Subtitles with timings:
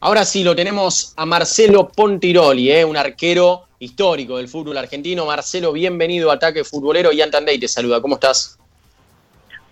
[0.00, 2.84] Ahora sí, lo tenemos a Marcelo Pontiroli, ¿eh?
[2.84, 5.26] un arquero histórico del fútbol argentino.
[5.26, 7.10] Marcelo, bienvenido a Ataque Futbolero.
[7.10, 8.56] y Antandey te saluda, ¿cómo estás?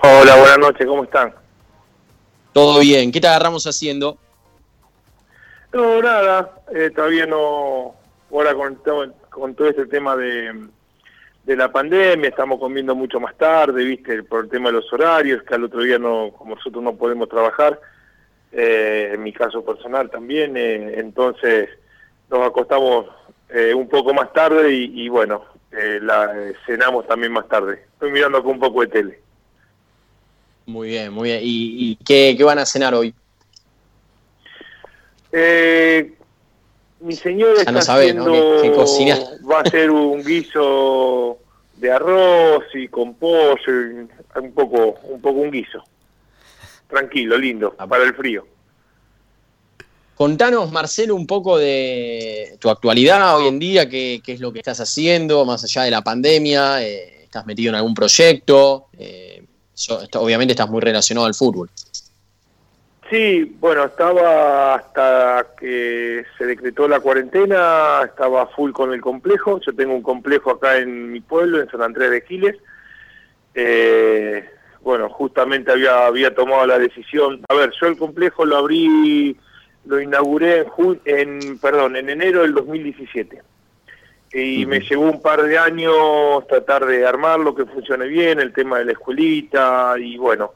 [0.02, 1.32] Hola, buenas noches, ¿cómo están?
[2.52, 4.18] Todo bien, ¿qué te agarramos haciendo?
[5.72, 7.94] No, nada, eh, todavía no,
[8.32, 8.82] ahora con,
[9.30, 10.66] con todo este tema de,
[11.44, 15.44] de la pandemia, estamos comiendo mucho más tarde, viste, por el tema de los horarios,
[15.44, 17.80] que al otro día no, como nosotros no podemos trabajar,
[18.58, 21.68] eh, en mi caso personal también, eh, entonces
[22.30, 23.04] nos acostamos
[23.50, 25.44] eh, un poco más tarde y, bueno,
[26.00, 26.32] la,
[26.64, 27.84] cenamos también más tarde.
[27.92, 29.20] Estoy mirando acá un poco de tele.
[30.64, 31.40] Muy bien, muy bien.
[31.42, 33.14] ¿Y, qué, van a cenar hoy?
[37.00, 38.32] mi señora está haciendo,
[39.50, 41.38] va a hacer un guiso
[41.74, 45.84] de arroz y con pollo, un poco, un poco un guiso
[46.88, 47.86] tranquilo, lindo, ah.
[47.86, 48.46] para el frío.
[50.16, 54.80] Contanos, Marcelo, un poco de tu actualidad hoy en día, qué, es lo que estás
[54.80, 59.44] haciendo más allá de la pandemia, eh, estás metido en algún proyecto, eh,
[60.14, 61.68] obviamente estás muy relacionado al fútbol.
[63.10, 69.74] Sí, bueno, estaba hasta que se decretó la cuarentena, estaba full con el complejo, yo
[69.74, 72.56] tengo un complejo acá en mi pueblo, en San Andrés de Giles,
[73.54, 74.48] eh,
[74.80, 77.42] bueno, justamente había tomado la decisión.
[77.50, 79.36] A ver, yo el complejo lo abrí,
[79.86, 83.40] lo inauguré en, en perdón, en enero del 2017.
[84.32, 88.78] Y me llevó un par de años tratar de armarlo, que funcione bien, el tema
[88.78, 90.52] de la escuelita, y bueno,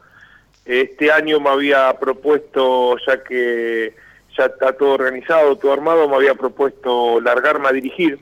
[0.65, 3.95] este año me había propuesto, ya que
[4.37, 8.19] ya está todo organizado, todo armado, me había propuesto largarme a dirigir.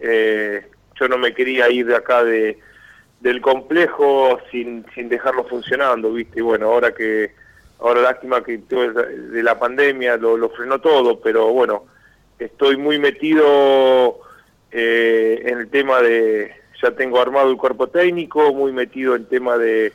[0.00, 0.66] Eh,
[0.98, 2.58] yo no me quería ir de acá de,
[3.20, 6.40] del complejo sin, sin dejarlo funcionando, ¿viste?
[6.40, 7.32] Y bueno, ahora que,
[7.80, 11.84] ahora lástima que de la pandemia lo, frenó todo, pero bueno,
[12.38, 14.20] estoy muy metido
[14.70, 19.28] eh, en el tema de, ya tengo armado el cuerpo técnico, muy metido en el
[19.28, 19.92] tema de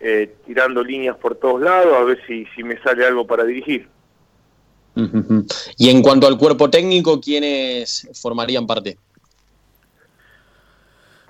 [0.00, 3.88] eh, tirando líneas por todos lados, a ver si, si me sale algo para dirigir.
[5.76, 8.98] Y en cuanto al cuerpo técnico, ¿quiénes formarían parte?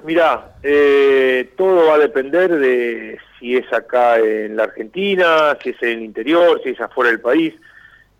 [0.04, 5.82] Mira, eh, todo va a depender de si es acá en la Argentina, si es
[5.82, 7.54] en el interior, si es afuera del país.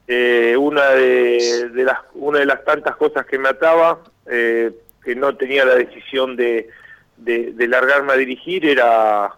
[0.07, 4.73] Eh, una de, las una de las tantas cosas que me ataba, eh,
[5.05, 6.69] que no tenía la decisión de,
[7.17, 9.31] de, largarme a dirigir, era,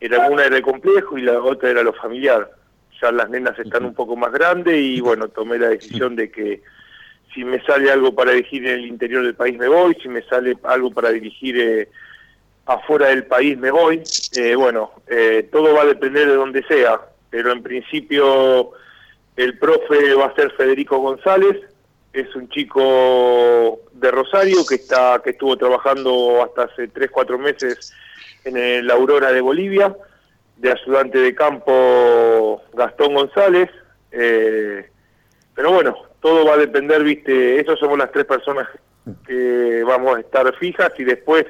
[0.00, 2.50] era una era el complejo y la otra era lo familiar.
[3.00, 6.62] Ya las nenas están un poco más grandes y bueno, tomé la decisión de que
[7.34, 10.22] si me sale algo para dirigir en el interior del país me voy, si me
[10.22, 11.88] sale algo para dirigir eh,
[12.66, 14.02] afuera del país me voy.
[14.36, 17.00] Eh, bueno, eh, todo va a depender de donde sea,
[17.30, 18.72] pero en principio
[19.36, 21.56] el profe va a ser Federico González,
[22.12, 27.92] es un chico de Rosario que está que estuvo trabajando hasta hace 3, 4 meses
[28.44, 29.94] en la Aurora de Bolivia,
[30.56, 33.70] de ayudante de campo Gastón González.
[34.10, 38.68] pero bueno, todo va a depender, viste, esas somos las tres personas
[39.26, 41.46] que vamos a estar fijas y después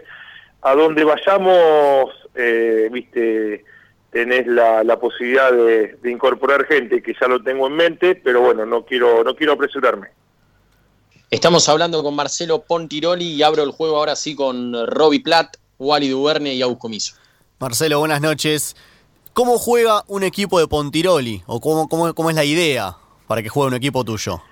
[0.63, 3.65] a donde vayamos, eh, viste,
[4.11, 8.67] tenés la, la posibilidad de, incorporar gente que ya lo tengo en mente, pero bueno,
[8.67, 10.09] no quiero, no quiero apresurarme.
[11.31, 16.09] Estamos hablando con Marcelo Pontiroli y abro el juego ahora sí con Roby Platt, Wally
[16.09, 17.17] Duverne y Aus Comiso.
[17.59, 18.77] Marcelo, buenas noches.
[19.35, 21.43] ¿Cómo juega un equipo de Pontiroli?
[21.47, 22.97] ¿O cómo, cómo, cómo es la idea
[23.27, 24.43] para que juegue un equipo tuyo?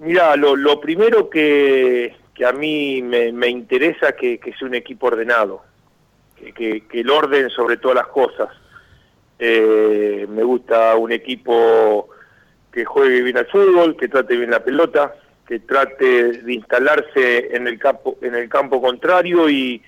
[0.00, 2.14] Mira, lo, lo, primero que,
[2.46, 5.62] a mí me, me interesa que, que sea un equipo ordenado,
[6.36, 8.48] que, que, el orden sobre todas las cosas.
[9.40, 12.08] Eh, me gusta un equipo
[12.72, 15.14] que juegue bien al fútbol, que trate bien la pelota,
[15.46, 19.82] que trate de instalarse en el campo, en el campo contrario y,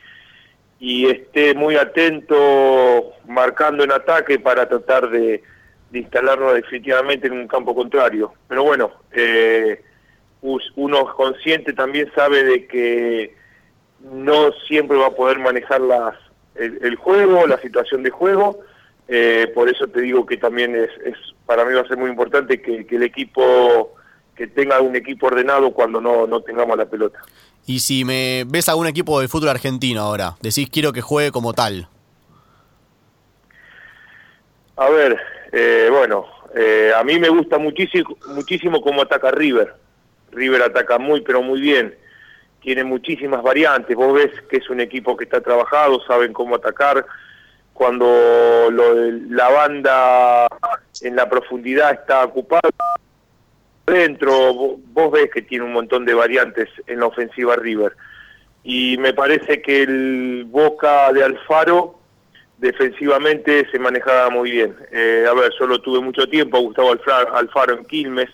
[0.81, 5.43] y esté muy atento marcando en ataque para tratar de,
[5.91, 8.33] de instalarnos definitivamente en un campo contrario.
[8.49, 9.83] Pero bueno, eh,
[10.43, 13.35] uno consciente también sabe de que
[14.01, 16.15] no siempre va a poder manejar las,
[16.55, 18.61] el, juego, la situación de juego,
[19.09, 21.17] eh, por eso te digo que también es, es,
[21.47, 23.95] para mí va a ser muy importante que, el equipo,
[24.35, 27.21] que tenga un equipo ordenado cuando no, no tengamos la pelota.
[27.67, 31.31] Y si me ves a un equipo de fútbol argentino ahora, decís quiero que juegue
[31.31, 31.89] como tal.
[34.77, 35.21] A ver,
[35.53, 39.75] eh, bueno, eh, a mí me gusta muchísimo, muchísimo cómo ataca River.
[40.33, 41.95] River ataca muy, pero muy bien.
[42.61, 43.97] Tiene muchísimas variantes.
[43.97, 47.07] Vos ves que es un equipo que está trabajado, saben cómo atacar.
[47.73, 50.47] Cuando la banda
[51.01, 52.69] en la profundidad está ocupada,
[53.87, 57.97] dentro, vos ves que tiene un montón de variantes en la ofensiva River.
[58.63, 61.99] Y me parece que el Boca de Alfaro
[62.59, 64.77] defensivamente se manejaba muy bien.
[64.93, 68.29] Eh, a ver, solo tuve mucho tiempo, Gustavo Alfaro en Quilmes,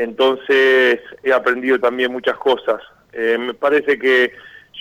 [0.00, 2.80] entonces he aprendido también muchas cosas.
[3.12, 4.32] Eh, me parece que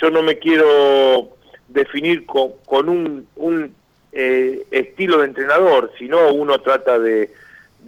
[0.01, 1.35] yo no me quiero
[1.67, 3.75] definir con, con un, un
[4.13, 7.31] eh, estilo de entrenador, sino uno trata de,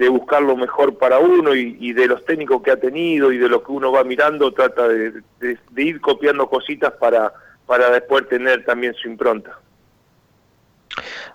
[0.09, 3.63] buscar lo mejor para uno y, de los técnicos que ha tenido y de lo
[3.63, 7.31] que uno va mirando, trata de, de ir copiando cositas para,
[7.65, 9.57] para después tener también su impronta.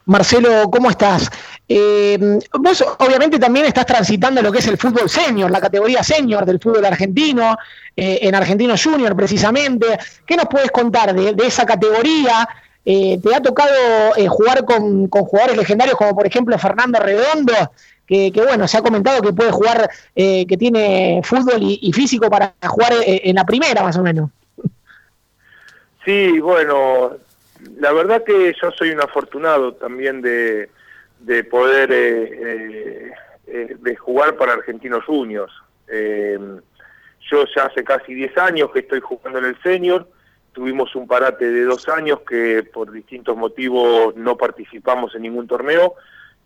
[0.04, 1.30] Marcelo, ¿cómo estás?
[1.68, 6.44] Eh, vos obviamente también estás transitando lo que es el fútbol senior, la categoría senior
[6.44, 7.56] del fútbol argentino,
[7.96, 9.98] eh, en Argentino Junior precisamente.
[10.24, 12.48] ¿Qué nos puedes contar de, esa categoría?
[12.84, 13.74] Eh, ¿Te ha tocado
[14.28, 17.72] jugar con, jugadores legendarios como por ejemplo Fernando Redondo?
[18.06, 22.92] Que, bueno, se ha comentado que puede jugar, que tiene fútbol y, físico para jugar
[23.04, 24.30] en la primera más o menos.
[26.04, 27.16] Sí, bueno,
[27.80, 30.68] la verdad que yo soy un afortunado también de,
[31.26, 33.12] de poder eh, eh,
[33.48, 35.52] eh, de jugar para Argentinos Juniors.
[35.88, 40.08] yo ya hace casi 10 años que estoy jugando en el senior,
[40.52, 45.94] tuvimos un parate de dos años que por distintos motivos no participamos en ningún torneo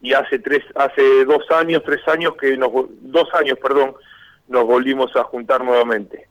[0.01, 2.71] y hace tres, hace dos años, tres años que nos,
[3.03, 3.95] dos años, perdón,
[4.49, 6.27] nos volvimos a juntar nuevamente.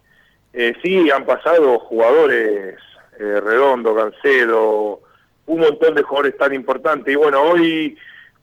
[0.82, 2.76] sí, han pasado jugadores
[3.20, 5.02] eh, Redondo, Gancedo,
[5.46, 7.14] un montón de jugadores tan importantes.
[7.14, 7.98] Y bueno, hoy,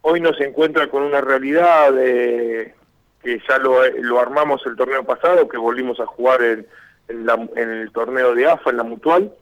[0.08, 5.98] hoy nos encuentra con una realidad que ya lo, armamos el torneo pasado, que volvimos
[5.98, 6.64] a jugar en,
[7.08, 9.32] el torneo de AFA, en la mutual.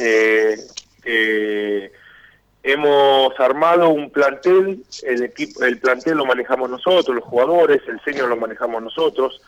[0.00, 1.92] Eh,
[2.64, 8.30] hemos armado un plantel, el equipo, el plantel lo manejamos nosotros, los jugadores, el señor
[8.30, 9.40] lo manejamos nosotros.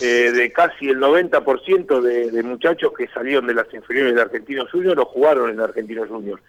[0.00, 4.70] Eh, de casi el 90% de, de, muchachos que salieron de las inferiores de Argentinos
[4.70, 6.40] Juniors lo jugaron en Argentinos Juniors.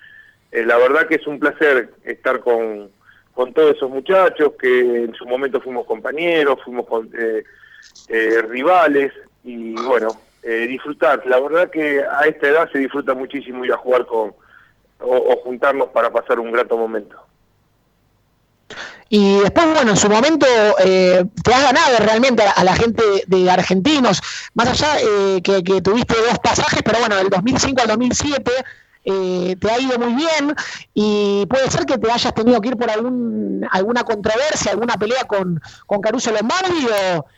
[0.51, 2.91] Eh, la verdad que es un placer estar con,
[3.33, 9.11] con todos esos muchachos que en su momento fuimos compañeros, fuimos eh, rivales
[9.43, 10.09] y bueno,
[10.41, 11.25] disfrutar.
[11.25, 14.33] La verdad que a esta edad se disfruta muchísimo ir a jugar con
[14.99, 17.17] o juntarnos para pasar un grato momento.
[19.09, 20.47] Y después, bueno, en su momento
[20.83, 24.21] eh, te has ganado realmente a, la gente de argentinos,
[24.55, 28.51] más allá eh, que, tuviste dos pasajes, pero bueno, del 2005 al 2007
[29.05, 30.55] eh, te ha ido muy bien
[30.93, 35.23] y puede ser que te hayas tenido que ir por algún, alguna controversia, alguna pelea
[35.25, 36.87] con, con Caruso Lombardi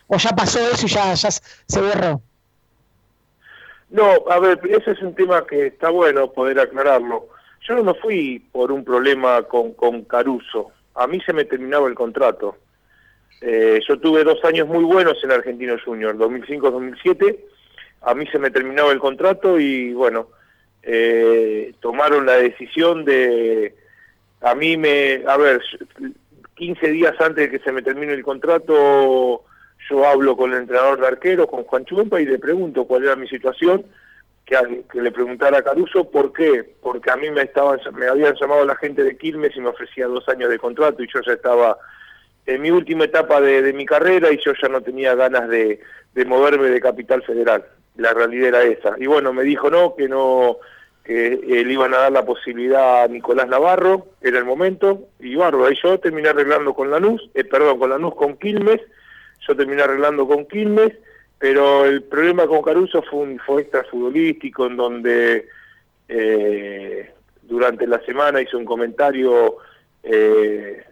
[0.07, 2.21] o, ya pasó eso y ya, se borró.
[3.89, 7.27] No, a ver, ese es un tema que está bueno poder aclararlo.
[7.67, 11.88] Yo no me fui por un problema con, con Caruso a mí se me terminaba
[11.88, 12.57] el contrato.
[13.41, 17.38] Eh, yo tuve dos años muy buenos en Argentino Junior, 2005-2007.
[18.01, 20.29] A mí se me terminaba el contrato y bueno,
[20.86, 23.76] eh, tomaron la decisión de,
[24.42, 25.62] a mí me, a ver,
[26.56, 29.44] 15 días antes de que se me termine el contrato,
[29.90, 33.16] yo hablo con el entrenador de arquero, con Juan Chumpa, y le pregunto cuál era
[33.16, 33.86] mi situación
[34.46, 38.66] que, le preguntara a Caruso por qué, porque a mí me estaban me habían llamado
[38.66, 41.78] la gente de Quilmes y me ofrecía dos años de contrato y yo ya estaba
[42.46, 45.80] en mi última etapa de, mi carrera y yo ya no tenía ganas de,
[46.28, 47.65] moverme de Capital Federal.
[47.98, 48.96] La realidad era esa.
[48.98, 50.58] Y bueno, me dijo no, que no,
[51.05, 55.35] que eh, le iban a dar la posibilidad a Nicolás Navarro, era el momento, y
[55.35, 58.81] bárbaro, ahí yo terminé arreglando con Lanús, eh, perdón, con Lanús con Quilmes,
[59.47, 60.93] yo terminé arreglando con Quilmes,
[61.38, 65.47] pero el problema con Caruso fue un fue extra futbolístico en donde
[66.07, 67.12] eh,
[67.43, 69.57] durante la semana hizo un comentario
[70.03, 70.83] eh,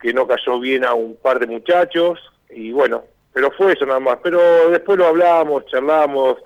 [0.00, 4.00] que no cayó bien a un par de muchachos y bueno, pero fue eso nada
[4.00, 4.18] más.
[4.22, 6.38] Pero después lo hablamos, charlamos,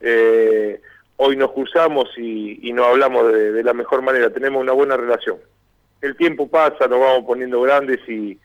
[0.00, 0.80] eh,
[1.22, 5.36] hoy nos cruzamos y, y nos hablamos de, la mejor manera, tenemos una buena relación.
[6.00, 8.38] El tiempo pasa, nos vamos poniendo grandes y,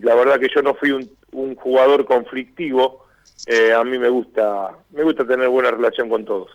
[0.00, 3.06] la verdad que yo no fui un, un jugador conflictivo,
[3.46, 6.50] eh, a mí me gusta, me gusta tener buena relación con todos.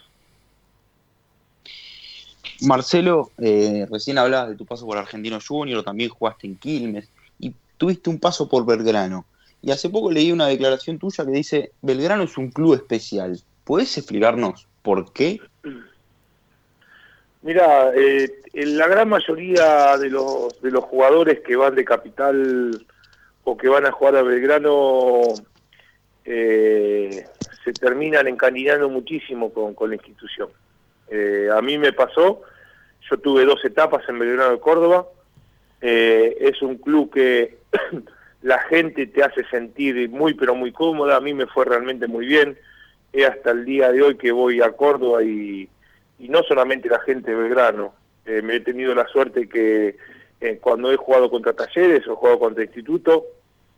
[2.61, 7.09] Marcelo, eh, recién hablabas de tu paso por Argentino Junior, también jugaste en Quilmes
[7.39, 9.25] y tuviste un paso por Belgrano.
[9.61, 13.41] Y hace poco leí una declaración tuya que dice, Belgrano es un club especial.
[13.63, 15.39] ¿Puedes explicarnos por qué?
[17.43, 22.83] Mira, eh, la gran mayoría de los, de los jugadores que van de capital
[23.43, 25.21] o que van a jugar a Belgrano
[26.25, 27.23] eh,
[27.63, 30.49] se terminan encandilando muchísimo con, la institución.
[31.07, 32.41] Eh, a mí me pasó,
[33.11, 35.05] yo tuve dos etapas en Belgrano de Córdoba,
[35.81, 37.59] eh, es un club que
[38.41, 42.25] la gente te hace sentir muy pero muy cómoda, a mí me fue realmente muy
[42.25, 42.57] bien,
[43.11, 45.69] es hasta el día de hoy que voy a Córdoba y,
[46.19, 47.93] no solamente la gente de Belgrano,
[48.25, 49.95] eh, me he tenido la suerte que
[50.41, 53.25] eh, cuando he jugado contra talleres o jugado contra instituto,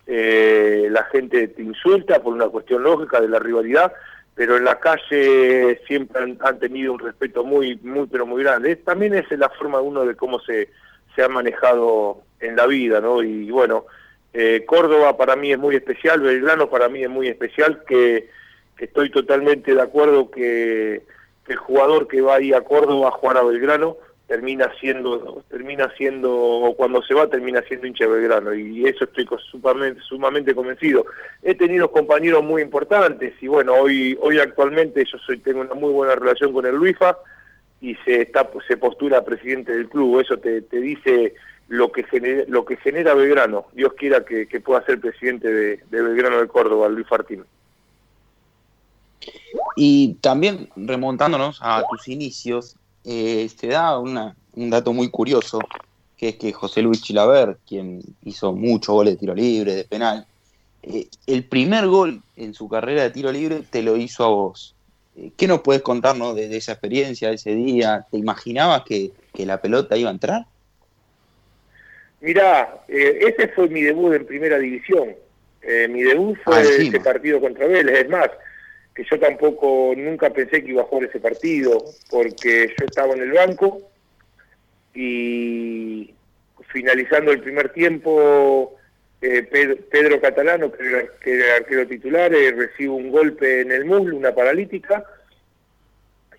[0.07, 3.93] eh, la gente te insulta por una cuestión lógica de la rivalidad,
[4.35, 8.75] pero en la calle siempre han, tenido un respeto muy, muy, pero muy grande.
[8.77, 10.69] también es la forma de uno de cómo se,
[11.15, 13.21] se ha manejado en la vida, ¿no?
[13.23, 13.85] Y bueno,
[14.33, 18.29] eh, Córdoba para mí es muy especial, Belgrano para mí es muy especial, que,
[18.77, 21.01] estoy totalmente de acuerdo que,
[21.47, 26.33] el jugador que va ahí a Córdoba a jugar a Belgrano termina siendo, termina siendo,
[26.33, 31.05] o cuando se va termina siendo hincha de Belgrano, y eso estoy sumamente, sumamente convencido.
[31.43, 35.91] He tenido compañeros muy importantes, y bueno, hoy, hoy actualmente yo soy, tengo una muy
[35.91, 37.17] buena relación con el Luifa,
[37.81, 41.33] y se, está, se postura presidente del club, eso te, dice
[41.67, 43.65] lo que genera, lo que genera Belgrano.
[43.73, 47.43] Dios quiera que, pueda ser presidente de, Belgrano de Córdoba, Luis Fartín.
[49.75, 52.75] Y también remontándonos a tus inicios,
[53.05, 55.59] eh, se da una, un dato muy curioso,
[56.17, 60.25] que es que José Luis Chilaver, quien hizo muchos goles de tiro libre, de penal,
[60.83, 64.75] eh, el primer gol en su carrera de tiro libre te lo hizo a vos.
[65.15, 68.05] Eh, ¿Qué nos puedes contarnos de, esa experiencia, de ese día?
[68.11, 70.45] ¿Te imaginabas que, que la pelota iba a entrar?
[72.21, 75.15] Mirá, eh, ese fue mi debut en primera división.
[75.63, 78.01] Eh, mi debut fue ah, ese partido contra Vélez.
[78.01, 78.29] Es más,
[78.95, 83.21] que yo tampoco, nunca pensé que iba a jugar ese partido, porque yo estaba en
[83.21, 83.81] el banco
[84.93, 86.13] y
[86.67, 88.75] finalizando el primer tiempo,
[89.21, 89.43] eh,
[89.89, 95.05] Pedro, Catalano, que era, el arquero titular, recibe un golpe en el muslo, una paralítica,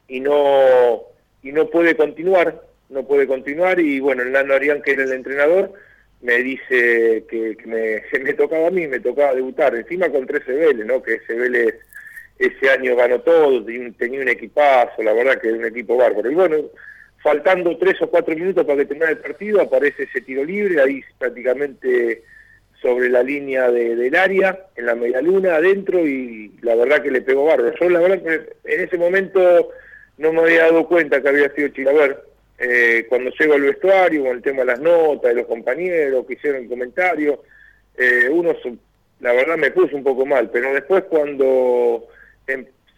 [0.09, 1.03] y no,
[1.43, 2.61] y no puede continuar
[2.93, 5.73] no puede continuar y bueno, el Nano Arián, que era el entrenador,
[6.21, 10.87] me dice que, me, me, tocaba a mí, me tocaba debutar, encima con 13 Vélez,
[10.87, 11.03] ¿no?
[11.03, 11.75] que Vélez
[12.47, 16.31] ese año ganó todo, tenía un equipazo, la verdad que era un equipo bárbaro.
[16.31, 16.57] Y bueno,
[17.23, 21.03] faltando tres o cuatro minutos para que termine el partido, aparece ese tiro libre, ahí
[21.19, 22.23] prácticamente
[22.81, 27.23] sobre la línea del área, en la media luna, adentro, y la verdad que le
[27.23, 27.75] pegó bárbaro.
[27.81, 29.71] Yo la verdad que en ese momento
[30.19, 32.25] no me había dado cuenta que había sido Chilaver,
[32.59, 36.35] eh, cuando llego al vestuario, con el tema de las notas, de los compañeros que
[36.35, 37.39] hicieron comentarios,
[37.97, 38.55] eh, uno,
[39.21, 42.09] la verdad, me puso un poco mal, pero después cuando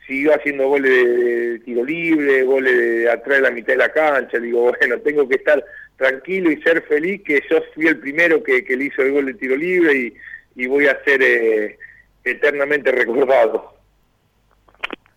[0.06, 4.38] siguió haciendo goles de, tiro libre, goles de atrás de la mitad de la cancha,
[4.38, 5.64] digo, bueno, tengo que estar
[5.96, 9.34] tranquilo y ser feliz que yo fui el primero que, le hizo el gol de
[9.34, 10.14] tiro libre
[10.56, 11.78] y, voy a ser eh,
[12.24, 13.74] eternamente recordado.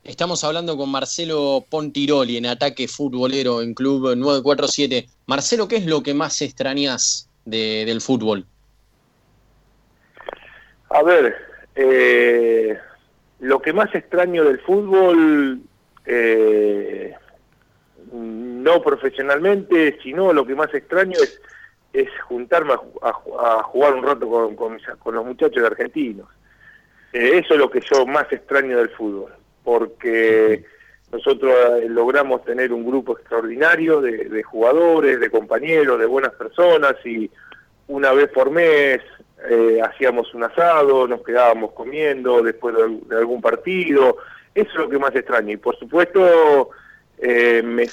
[0.04, 5.06] Estamos hablando con Marcelo Pontiroli en Ataque Futbolero en Club 947.
[5.26, 8.46] Marcelo, ¿qué es lo que más extrañas del fútbol?
[10.90, 11.36] A ver,
[11.76, 12.78] eh,
[13.40, 15.62] lo que más extraño del fútbol,
[16.06, 17.14] eh,
[18.12, 21.42] no profesionalmente, sino lo que más extraño es,
[21.94, 26.28] es juntarme a, jugar un rato con, con, los muchachos argentinos.
[27.14, 29.34] Eh, eso es lo que yo más extraño del fútbol
[29.68, 30.64] porque
[31.12, 37.30] nosotros eh, logramos tener un grupo extraordinario de, jugadores, de compañeros, de buenas personas y
[37.90, 39.02] una vez por mes
[39.50, 44.18] eh, hacíamos un asado, nos quedábamos comiendo después de, algún partido.
[44.54, 45.54] Eso es lo que más extraño.
[45.54, 46.72] Y por supuesto
[47.18, 47.88] eh, me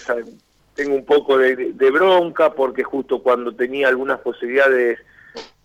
[0.74, 4.98] tengo un poco de, bronca porque justo cuando tenía algunas posibilidades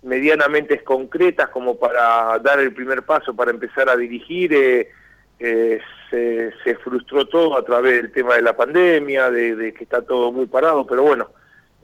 [0.03, 7.25] medianamente concretas como para dar el primer paso para empezar a dirigir, eh, se, frustró
[7.27, 11.03] todo a través del tema de la pandemia, de, que está todo muy parado, pero
[11.03, 11.31] bueno,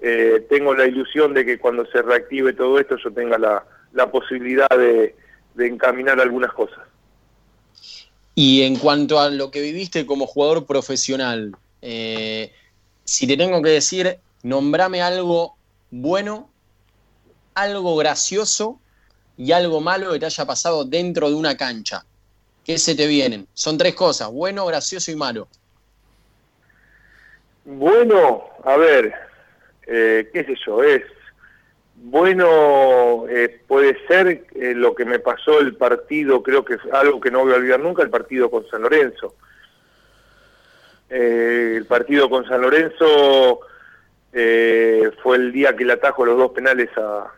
[0.02, 3.64] eh, tengo la ilusión de que cuando se reactive todo esto yo tenga la,
[4.12, 5.16] posibilidad de,
[5.58, 6.80] encaminar algunas cosas.
[8.36, 12.52] Y en cuanto a lo que viviste como jugador profesional, eh,
[13.06, 15.56] si te tengo que decir, nombrame algo
[15.92, 16.50] bueno,
[17.54, 18.80] algo gracioso
[19.38, 22.04] y algo malo que te haya pasado dentro de una cancha.
[22.66, 23.48] ¿Qué se te vienen?
[23.54, 25.48] Son tres cosas, bueno, gracioso y malo.
[27.64, 29.14] Bueno, a ver,
[29.88, 31.02] eh, qué sé yo, es
[31.96, 37.20] bueno, eh, puede ser eh, lo que me pasó el partido, creo que es algo
[37.20, 39.36] que no voy a olvidar nunca, el partido con San Lorenzo.
[41.10, 43.60] el partido con San Lorenzo
[45.24, 47.32] fue el día que le atajo los dos penales a,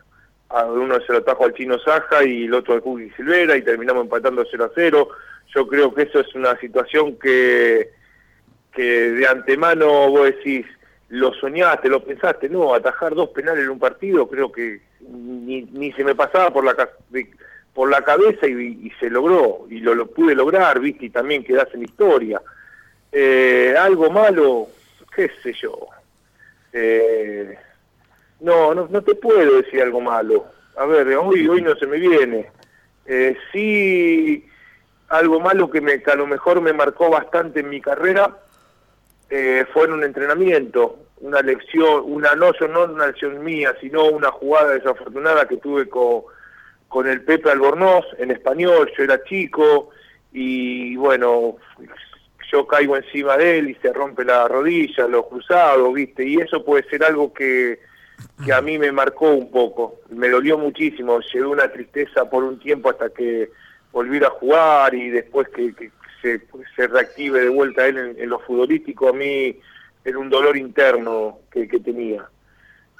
[0.66, 4.04] uno se lo atajo al chino Saja y el otro al Cookie Silvera y terminamos
[4.04, 5.08] empatando 0 a 0.
[5.54, 7.90] Yo creo que eso es una situación que,
[8.72, 10.66] que de antemano vos decís,
[11.10, 15.92] lo soñaste, lo pensaste, no, atajar dos penales en un partido creo que, ni, ni
[15.92, 16.74] se me pasaba por la
[17.74, 21.72] por la cabeza y, se logró, y lo, lo, pude lograr, viste, y también quedás
[21.74, 22.42] en historia.
[23.12, 24.66] Eh, algo malo,
[25.14, 25.86] qué sé yo.
[26.72, 27.56] Eh,
[28.40, 30.46] no, no, no te puedo decir algo malo.
[30.76, 32.50] A ver, hoy, hoy no se me viene.
[33.06, 34.44] Eh, sí,
[35.08, 38.36] algo malo que, me, que a lo mejor me marcó bastante en mi carrera
[39.30, 44.30] eh, fue en un entrenamiento, una lección, una no, no una lección mía, sino una
[44.30, 46.22] jugada desafortunada que tuve con
[46.88, 49.90] con el Pepe Albornoz en español, yo era chico
[50.32, 51.56] y bueno,
[52.50, 56.26] yo caigo encima de él y se rompe la rodilla, lo cruzado, ¿viste?
[56.26, 57.78] Y eso puede ser algo que,
[58.44, 62.58] que a mí me marcó un poco, me dolió muchísimo, llevé una tristeza por un
[62.58, 63.50] tiempo hasta que
[63.92, 65.90] volviera a jugar y después que,
[66.22, 66.40] se,
[66.76, 69.58] se, reactive de vuelta él en, lo futbolístico, a mí
[70.04, 72.28] era un dolor interno que, que tenía.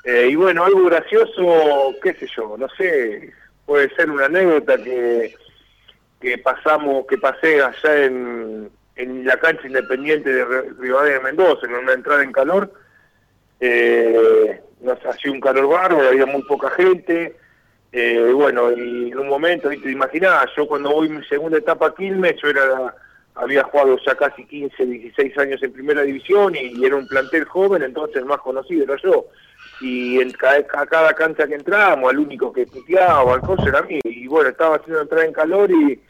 [0.05, 3.33] Eh, y bueno, algo gracioso, qué sé yo, no sé,
[3.67, 5.35] puede ser una anécdota que,
[6.21, 10.45] que pasamos, que pasé allá en, en la cancha independiente de
[10.79, 12.73] Rivadavia de Mendoza, en una entrada en calor.
[13.61, 17.37] Eh, nos hacía un calor bárbaro, había muy poca gente.
[17.93, 21.95] Eh, bueno, y en un momento, te imaginás, yo cuando voy mi segunda etapa a
[21.95, 22.95] Quilmes, yo era,
[23.39, 27.83] había jugado ya casi 15, 16 años en primera división y, era un plantel joven,
[27.83, 29.27] entonces el más conocido era yo
[29.81, 33.83] y en cada, a cada cancha que entrábamos, el único que puteaba, el coso era
[33.83, 36.01] mí, y bueno, estaba haciendo entrar en calor y,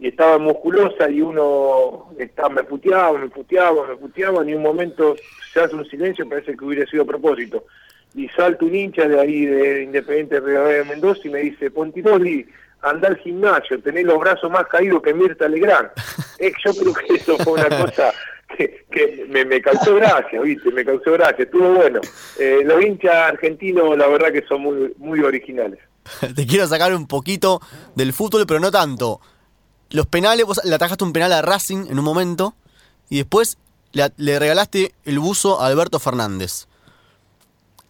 [0.00, 5.16] estaba musculosa y uno estaba, me puteaba, me puteaba, me puteaba, y en un momento
[5.52, 7.64] se hace un silencio, parece que hubiera sido a propósito.
[8.14, 12.46] Y salta un hincha de ahí, de Independiente de Mendoza, y me dice, Pontiroli,
[12.84, 15.90] anda al gimnasio, tenés los brazos más caídos que Mirta Legrand.
[16.38, 18.12] Eh, yo creo que eso fue una cosa
[18.56, 20.70] que, me, causó gracia, ¿viste?
[20.70, 22.00] Me causó gracia, estuvo bueno.
[22.38, 25.80] Eh, los hinchas argentinos, la verdad que son muy, muy originales.
[26.34, 27.60] Te quiero sacar un poquito
[27.94, 29.20] del fútbol, pero no tanto.
[29.90, 32.54] Los penales, vos le atajaste un penal a Racing en un momento
[33.08, 33.58] y después
[33.92, 36.66] le, regalaste el buzo a Alberto Fernández.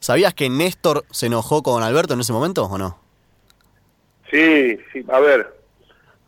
[0.00, 2.98] ¿Sabías que Néstor se enojó con Alberto en ese momento o no?
[4.34, 5.46] Sí, sí, a ver,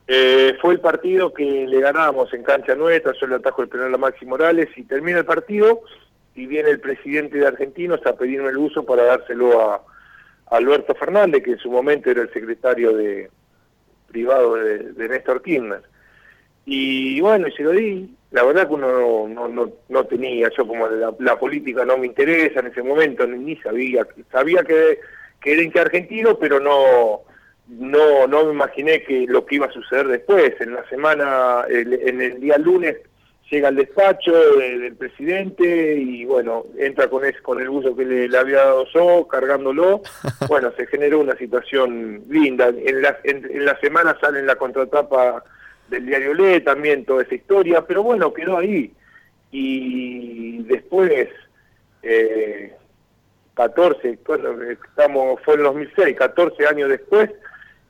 [0.07, 3.93] eh, fue el partido que le ganamos en cancha nuestra, yo le atajo el penal
[3.93, 5.81] a Maxi Morales y termina el partido
[6.37, 9.83] y viene el presidente de Argentinos a pedirme el uso para dárselo a,
[10.53, 13.29] Alberto Fernández, que en su momento era el secretario de
[14.07, 15.83] privado de, Néstor Kirchner.
[16.65, 18.15] Y bueno, y se lo di.
[18.31, 22.61] La verdad que uno no, no, no, tenía, yo como la, política no me interesa
[22.61, 24.07] en ese momento, ni, sabía.
[24.31, 25.01] Sabía que,
[25.41, 27.25] que era argentino, pero no
[27.69, 30.55] no, no me imaginé que lo que iba a suceder después.
[30.61, 32.97] En la semana, en el día lunes,
[33.51, 38.37] llega al despacho del presidente y bueno, entra con, es, con el buzo que le,
[38.37, 40.03] había dado yo, cargándolo.
[40.49, 42.69] Bueno, se generó una situación linda.
[42.69, 45.43] En la, en, la semana sale en la contratapa
[45.89, 48.93] del diario Le también toda esa historia, pero bueno, quedó ahí.
[49.51, 51.29] Y después,
[52.03, 52.73] eh,
[53.55, 57.31] 14, bueno, estamos, fue en 2006, 14 años después,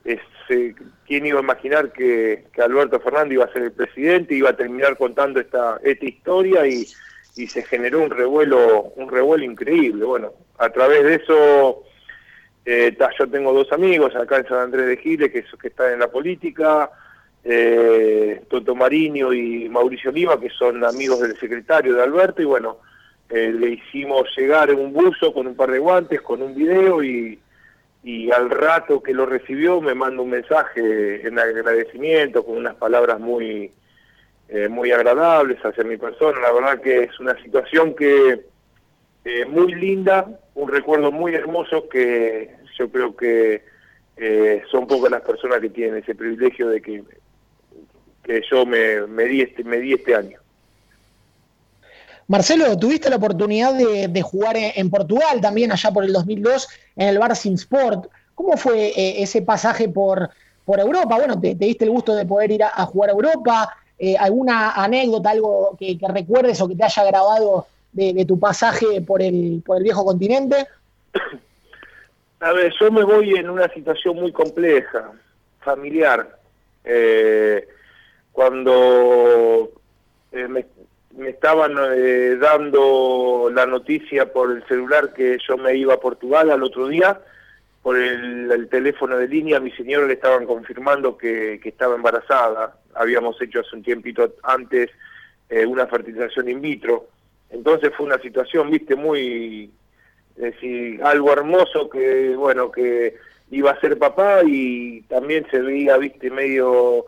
[0.07, 0.73] eh,
[1.05, 4.97] ¿quién iba a imaginar que, Alberto Fernández iba a ser el presidente, iba a terminar
[4.97, 6.87] contando esta, esta historia y,
[7.45, 10.03] se generó un revuelo, un revuelo increíble.
[10.03, 11.83] Bueno, a través de eso,
[12.65, 16.07] eh, yo tengo dos amigos acá en San Andrés de Giles que, están en la
[16.07, 16.89] política,
[17.43, 22.79] eh, Toto Mariño y Mauricio Oliva, que son amigos del secretario de Alberto, y bueno,
[23.29, 27.37] le hicimos llegar un buzo con un par de guantes, con un video y
[28.03, 33.19] y al rato que lo recibió me manda un mensaje en agradecimiento con unas palabras
[33.19, 33.71] muy
[34.49, 36.39] eh, muy agradables hacia mi persona.
[36.39, 38.45] La verdad que es una situación que
[39.25, 43.61] eh, muy linda, un recuerdo muy hermoso que yo creo que
[44.15, 47.03] eh, son pocas las personas que tienen ese privilegio de que,
[48.23, 50.39] que yo me, me, di este, me di este año.
[52.27, 57.19] Marcelo, tuviste la oportunidad de, jugar en, Portugal también allá por el 2002 en el
[57.19, 58.07] Bar Sin Sport.
[58.35, 60.29] ¿Cómo fue eh, ese pasaje por,
[60.67, 61.15] Europa?
[61.15, 63.73] Bueno, te, diste el gusto de poder ir a, jugar a Europa.
[63.97, 69.21] Eh, ¿Alguna anécdota, algo que, recuerdes o que te haya grabado de, tu pasaje por
[69.21, 70.67] el, por el viejo continente?
[72.41, 75.11] A ver, yo me voy en una situación muy compleja,
[75.61, 76.37] familiar.
[76.83, 77.67] Eh,
[78.31, 79.71] cuando
[80.31, 80.65] me,
[81.17, 86.51] me estaban eh, dando la noticia por el celular que yo me iba a Portugal
[86.51, 87.19] al otro día,
[87.81, 92.77] por el, teléfono de línea, a mi señora le estaban confirmando que, estaba embarazada.
[92.93, 94.91] Habíamos hecho hace un tiempito antes
[95.49, 97.07] eh, una fertilización in vitro.
[97.49, 99.71] Entonces fue una situación, viste, muy
[100.35, 103.15] decir, algo hermoso que, bueno, que
[103.49, 107.05] iba a ser papá y también se veía, viste, medio,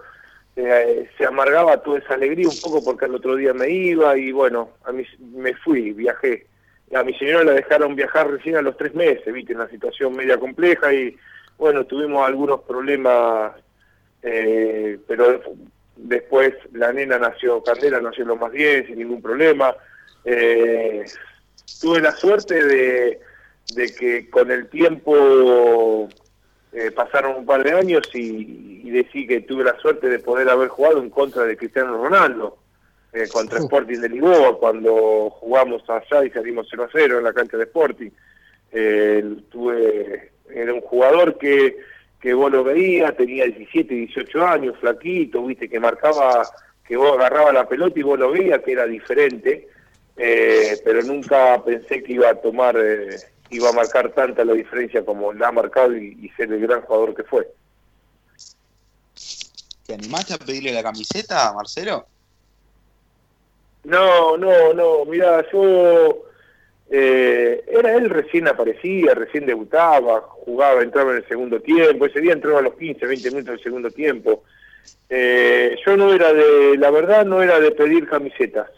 [0.62, 4.32] eh, se amargaba toda esa alegría un poco porque al otro día me iba y
[4.32, 6.48] bueno, a mí me fui, viajé.
[6.94, 10.16] A mi señora la dejaron viajar recién a los tres meses, viste, en una situación
[10.16, 11.16] media compleja y
[11.58, 13.54] bueno, tuvimos algunos problemas,
[14.24, 15.42] eh, pero
[15.96, 19.76] después la nena nació, Candela nació lo más bien, sin ningún problema.
[20.26, 21.06] Eh,
[21.80, 23.20] tuve la suerte de,
[23.98, 26.10] que con el tiempo
[26.74, 30.50] eh, pasaron un par de años y, y decir que tuve la suerte de poder
[30.50, 32.58] haber jugado en contra de Cristiano Ronaldo,
[33.12, 37.34] eh, contra Sporting de Lisboa, cuando jugamos allá y salimos 0 a 0 en la
[37.34, 38.10] cancha de Sporting.
[38.72, 41.78] Eh, tuve, era un jugador que,
[42.22, 46.48] que vos lo veías, tenía 17, 18 años, flaquito, viste, que marcaba,
[46.88, 49.68] que vos agarraba la pelota y vos lo veías, que era diferente
[50.22, 53.16] eh, pero nunca pensé que iba a tomar, eh,
[53.50, 57.16] iba a marcar tanta la diferencia como la ha marcado y, ser el gran jugador
[57.16, 57.48] que fue.
[59.86, 62.06] ¿Te animaste a pedirle la camiseta, Marcelo?
[63.84, 66.26] No, no, no, mira, yo
[66.92, 72.34] eh, era él recién aparecía, recién debutaba, jugaba, entraba en el segundo tiempo, ese día
[72.34, 74.44] entraba a los 15, 20 minutos del segundo tiempo.
[75.10, 78.70] yo no era de, la verdad no era de pedir camisetas,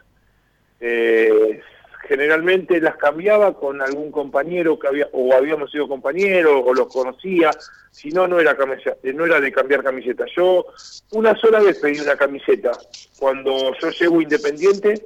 [0.80, 1.62] eh,
[2.12, 7.52] generalmente las cambiaba con algún compañero que había, o habíamos sido compañeros, o los conocía,
[7.89, 8.54] si no, no era,
[9.13, 10.26] no era de cambiar camiseta.
[10.36, 10.65] Yo
[11.13, 12.71] una sola vez pedí una camiseta,
[13.17, 15.06] cuando yo llego Independiente,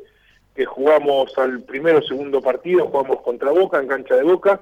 [0.55, 4.61] que jugamos al primero o segundo partido, jugamos contra Boca, en cancha de Boca,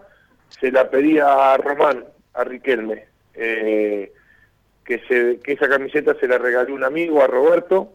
[0.49, 2.03] se la pedí a Román,
[2.34, 4.12] a Riquelme, eh,
[4.84, 7.93] que, se, que esa camiseta se la regaló un amigo, a Roberto,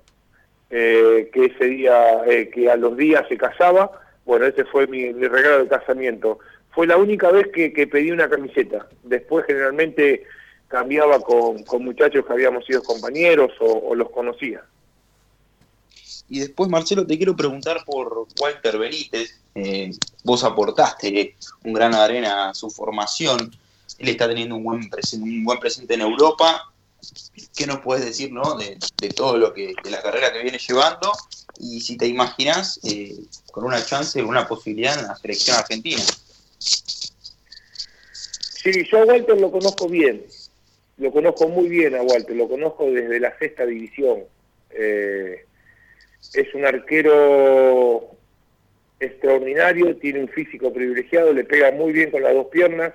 [0.71, 5.11] eh, que ese día, eh, que a los días se casaba, bueno, ese fue mi,
[5.11, 6.39] regalo de casamiento.
[6.73, 8.87] Fue la única vez que, pedí una camiseta.
[9.03, 10.25] Después generalmente
[10.69, 14.63] cambiaba con, muchachos que habíamos sido compañeros o, los conocía.
[16.29, 19.41] Y después, Marcelo, te quiero preguntar por Walter Benítez.
[19.55, 19.93] Eh,
[20.25, 23.51] vos aportaste un gran arena a su formación.
[23.97, 24.91] Él está teniendo un buen,
[25.23, 26.71] un buen presente en Europa
[27.57, 28.55] ¿Qué nos puedes decir ¿no?
[28.55, 28.79] de,
[29.11, 31.13] todo lo que, de la carrera que viene llevando?
[31.61, 33.17] Y si te imaginas eh,
[33.51, 36.03] con una chance, una posibilidad en la selección argentina.
[36.59, 40.25] Sí, yo a Walter lo conozco bien,
[40.99, 44.25] lo conozco muy bien a Walter, lo conozco desde la sexta división.
[44.71, 45.45] Eh,
[46.35, 48.11] es un arquero
[49.01, 52.93] extraordinario, tiene un físico privilegiado, le pega muy bien con las dos piernas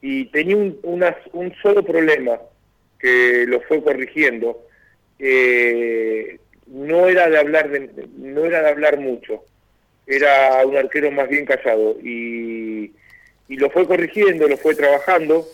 [0.00, 2.40] y tenía un, un solo problema,
[2.98, 4.66] que lo fue corrigiendo,
[6.72, 9.44] no era de hablar de, no era de hablar mucho,
[10.06, 12.92] era un arquero más bien callado y,
[13.48, 15.46] y lo fue corrigiendo, lo fue trabajando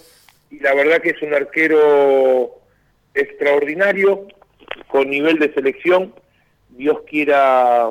[0.50, 2.54] y la verdad que es un arquero
[3.14, 4.28] extraordinario
[4.86, 6.14] con nivel de selección.
[6.70, 7.90] Dios quiera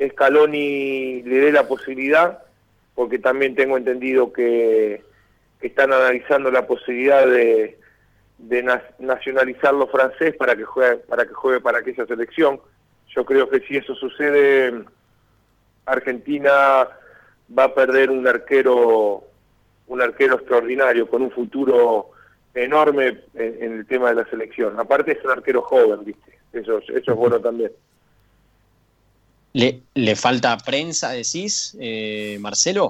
[0.00, 2.42] Scaloni le dé la posibilidad,
[2.94, 5.02] porque también tengo entendido que
[5.60, 7.78] están analizando la posibilidad de,
[8.42, 8.62] de
[8.98, 12.60] nacionalizarlo francés para que juegue para que juegue para aquella selección.
[13.14, 14.84] Yo creo que si eso sucede,
[15.86, 16.88] Argentina
[17.56, 19.24] va a perder un arquero
[19.86, 22.10] un arquero extraordinario con un futuro
[22.54, 24.78] enorme en, el tema de la selección.
[24.78, 26.38] Aparte es un arquero joven, viste.
[26.52, 27.72] Eso, eso es bueno también.
[29.52, 32.88] ¿Le, le falta prensa, decís, eh, Marcelo?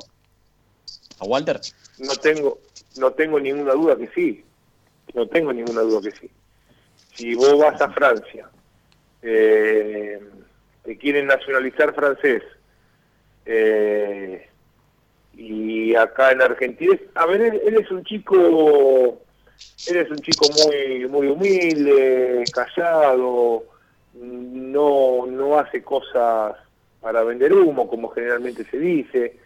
[1.18, 1.60] ¿A Walter?
[1.98, 2.58] No tengo,
[2.98, 4.44] no tengo ninguna duda que sí
[5.14, 6.30] no tengo ninguna duda que sí.
[7.14, 8.48] Si vos vas a Francia,
[9.22, 10.20] eh,
[10.84, 12.42] te quieren nacionalizar francés,
[13.44, 14.48] eh,
[15.34, 19.20] y acá en Argentina, a ver, él, es un chico,
[19.88, 23.64] él es un chico muy, muy humilde, callado,
[24.14, 26.54] no, no hace cosas
[27.00, 29.36] para vender humo, como generalmente se dice.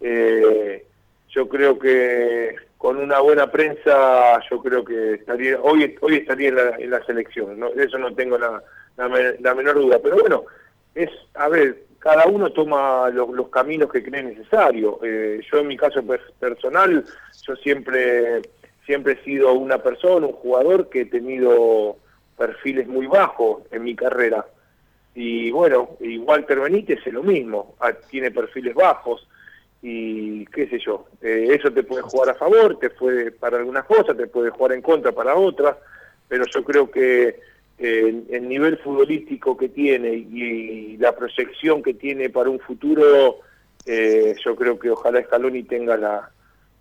[0.00, 0.84] Eh,
[1.30, 6.90] yo creo que con una buena prensa, yo creo que estaría hoy hoy estaría en
[6.90, 7.68] la, selección, ¿no?
[7.68, 8.62] eso no tengo la,
[8.96, 9.98] la, menor duda.
[10.02, 10.44] Pero bueno,
[10.94, 15.00] es, a ver, cada uno toma los, caminos que cree necesario.
[15.02, 16.02] Eh, yo en mi caso
[16.38, 17.04] personal,
[17.46, 18.42] yo siempre,
[18.86, 21.96] siempre he sido una persona, un jugador que he tenido
[22.36, 24.46] perfiles muy bajos en mi carrera.
[25.14, 29.26] Y bueno, igual Walter Benítez es lo mismo, ah, tiene perfiles bajos
[29.80, 33.84] y qué sé yo, eh, eso te puede jugar a favor, te puede para algunas
[33.84, 35.76] cosas, te puede jugar en contra para otras,
[36.26, 37.40] pero yo creo que
[37.78, 43.38] eh, el nivel futbolístico que tiene y, la proyección que tiene para un futuro,
[43.86, 46.30] eh, yo creo que ojalá Scaloni tenga la,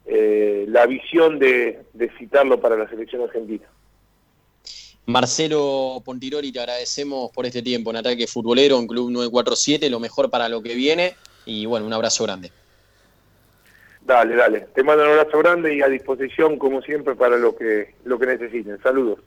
[0.08, 3.68] la visión de, de citarlo para la selección argentina.
[5.06, 10.30] Marcelo Pontirori, te agradecemos por este tiempo en Ataque Futbolero en Club 947, lo mejor
[10.30, 12.52] para lo que viene y bueno, un abrazo grande.
[14.08, 14.62] Dale, dale.
[14.74, 18.26] Te mando un abrazo grande y a disposición, como siempre, para lo que, lo que
[18.26, 18.82] necesiten.
[18.82, 19.20] Saludos.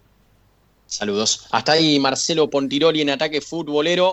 [0.87, 1.47] Saludos.
[1.53, 4.09] Hasta ahí Marcelo Pontiroli en Ataque Futbolero.